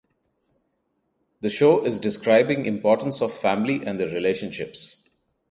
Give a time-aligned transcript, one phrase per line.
[1.41, 5.07] The show is describing importance of family and their relationships.